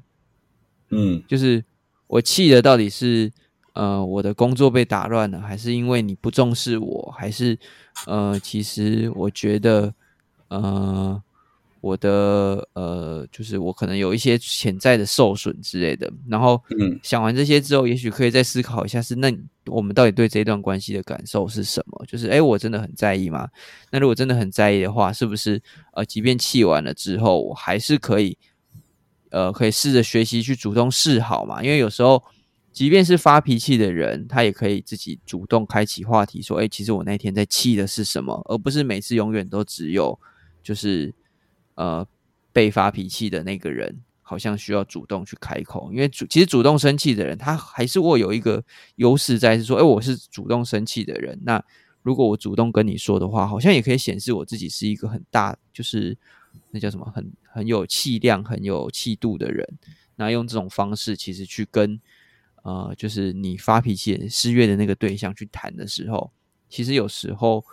[0.90, 1.64] 嗯，就是
[2.08, 3.32] 我气的到底是
[3.74, 7.58] 呃我的工作被打乱了，还是因为你不重视我，还是
[8.08, 9.94] 呃其实我觉得
[10.48, 11.22] 呃。
[11.82, 16.62] 我的呃，就是我可能有一些潜在的受损之类的，然后
[17.02, 19.34] 想完这些之后，也许可以再思考一下，是那
[19.68, 22.06] 我们到底对这段关系的感受是什么？
[22.06, 23.48] 就是哎，我真的很在意吗？
[23.92, 25.62] 那如果真的很在意的话，是不是
[25.94, 28.38] 呃，即便气完了之后，我还是可以
[29.30, 31.64] 呃，可以试着学习去主动示好嘛？
[31.64, 32.22] 因为有时候，
[32.74, 40.20] 即便是发脾气的人，他也可以自己主动开启话题，说：“哎，其实我那天在气的是什么？”而不是每次永远都只有
[40.62, 41.14] 就是。
[41.80, 42.06] 呃，
[42.52, 48.62] 被发脾气的那个人好像需要主动去开口，因为主其实主动生气的人，他还是会有一个
[48.98, 51.40] 优势在，是说，哎，我是主动生气的人。
[51.44, 51.64] 那
[52.02, 56.18] 如果我主动跟你说的话，好像也可以显示我自己是一个很大，就是
[56.72, 59.66] 那叫什么，很很有气量、很有气度的人。
[60.18, 61.98] 那用这种方式，其实去跟
[62.64, 66.30] 呃，就是你发脾气、失约的那个对象去谈的时候，
[66.70, 67.64] 其实有时候。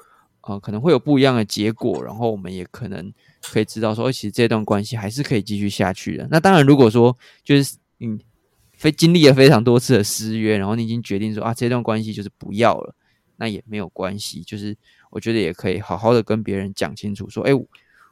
[0.49, 3.13] 呃，可能会有不一样的结果，然后我们也可能
[3.53, 6.27] 可以知道说，其实这段关系还是可以继续下去的。
[6.31, 8.19] 那当然，如果说就是你
[8.73, 12.95] 非经历了非常多次的失约，然后你已经决定说啊，这段关系就是不要了，
[13.37, 14.43] 那也没有关系。
[14.43, 14.77] 就是
[15.11, 17.51] 我觉得也可以好好的跟别人讲清楚，说，哎，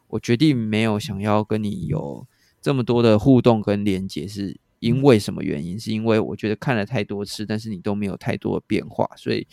[0.09, 2.27] 我决定没有想要跟你有
[2.61, 5.79] 这么多的互动跟连接，是因为什么原因？
[5.79, 9.47] 是因为我觉得看了太多次，但是你都没有太多的变化，所以。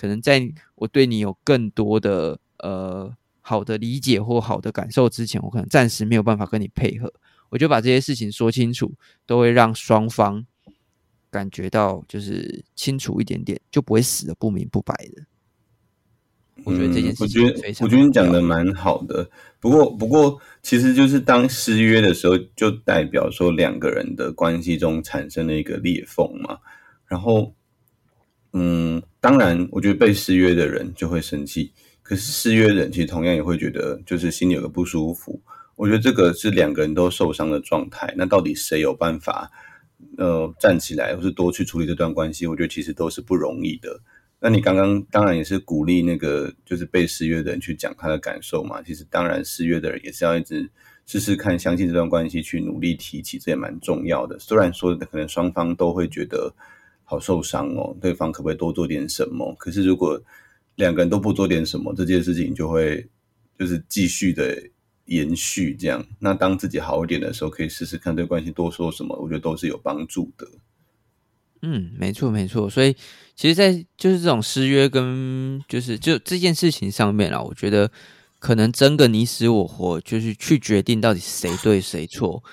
[0.00, 0.40] 可能在
[0.76, 3.12] 我对你有更多的呃
[3.48, 7.10] 好的理解或好的感受之前，我可能暂时没有办法跟你配合。
[7.48, 8.92] 我就把这些事情说清楚，
[9.24, 10.44] 都会让双方
[11.30, 15.22] 感觉到就是清楚一点点，就不会死的不明不白的。
[16.64, 17.42] 我觉得这件事情，
[17.80, 19.26] 我觉得你讲的蛮好的。
[19.60, 26.58] 不过，不过，其实就是当失约的时候，就代表说两个人的关系中产生了一个裂缝嘛。
[27.06, 27.54] 然后，
[28.52, 29.02] 嗯。
[29.20, 31.72] 当然，我觉得被失约的人就会生气，
[32.08, 35.38] 可是失约人其实同样也会觉得，就是心里有个不舒服。
[35.76, 38.14] 我觉得这个是两个人都受伤的状态。
[38.16, 39.50] 那到底谁有办法，
[40.16, 42.46] 呃，站起来，或是多去处理这段关系？
[42.46, 44.00] 我觉得其实都是不容易的。
[44.40, 48.80] 那你刚刚当然也是鼓励那个就是被失约的人去讲他的感受嘛。
[48.80, 50.70] 其实当然失约的人也是要一直
[51.04, 54.38] 试试看，相信这段关系去努力提起，这也蛮重要的。
[54.38, 56.54] 虽然说可能双方都会觉得。
[57.10, 59.54] 好受伤哦，对方可不可以多做点什么？
[59.58, 60.22] 可是如果
[60.78, 63.06] 两个人都不做点什么，这件事情就会
[63.58, 64.56] 就是继续的
[65.06, 66.06] 延续这样。
[66.20, 70.48] 那当自己好一点的时候，可以试试看对关系多说什么，我觉得都是有帮助的。
[71.62, 72.70] 嗯，没错没错。
[72.70, 72.94] 所以
[73.34, 77.90] 其实，在就是这种失约跟就是就这件事情上面啊，我觉得
[78.38, 82.44] 可能争个你死我活，就是去决定到底谁对谁错，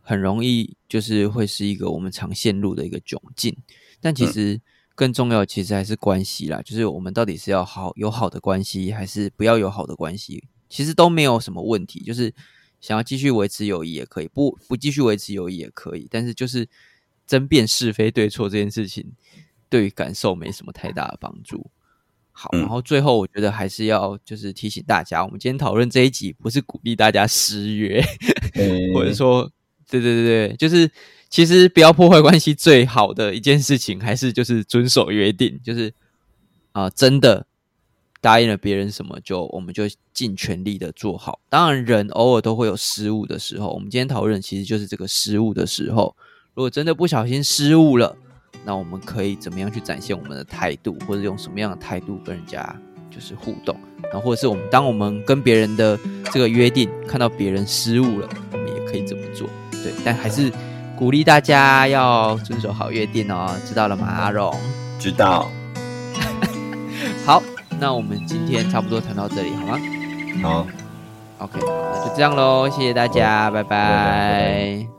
[0.00, 3.56] 很容易就是会是一个我们常陷入的一个窘境。
[4.00, 4.60] 但其实
[4.94, 6.60] 更重要，其实还是关系啦。
[6.62, 10.44] 就是我们到底是要好有好的关系，还是不要有好的关系？
[10.68, 12.02] 其实都没有什么问题。
[12.04, 12.32] 就是
[12.80, 16.06] 想要继续维持友谊也可以，不不继续维持友谊也可以。
[16.10, 16.68] 但是就是
[17.26, 19.12] 争辩是非对错这件事情，
[19.68, 21.70] 对于感受没什么太大的帮助。
[22.30, 28.02] 好，然后最后我觉得还是要就是提醒大家，我们今天讨论这一集不是鼓励大家失约，
[28.94, 29.50] 或者说，
[29.88, 30.90] 对对对对，就是。
[31.32, 35.90] 其实不要破坏关系，最好的一件事情还是就是遵守约定，就是
[36.72, 37.46] 啊，真的
[38.20, 41.40] 答应了别人什么，就我们就尽全力的做好。
[41.48, 46.14] 当然，人偶尔都会有失误的时候，我们今天讨论其实就是这个失误的时候。
[46.52, 48.14] 如果真的不小心失误了，
[48.66, 52.78] 那我们可以怎么样去展现我们的态度，或者用什么样的态度跟人家
[53.10, 53.74] 就是互动？
[54.02, 55.98] 然后或者是我们当我们跟别人的
[56.30, 59.48] 这个约定看到别人失误了，我们也可以怎么做？
[59.70, 60.52] 对，但还是。
[61.02, 64.54] 鼓励大家要遵守好约定哦，知道了吗，阿荣？
[65.00, 65.48] 知道。
[67.26, 67.42] 好，
[67.80, 69.80] 那我们今天差不多谈到这里，好吗？
[70.44, 70.66] 好。
[71.38, 74.91] OK，那就这样喽，谢谢大家，拜拜。